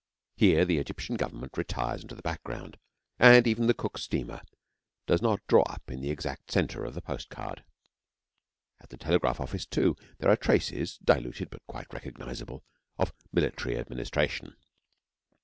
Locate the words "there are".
10.17-10.35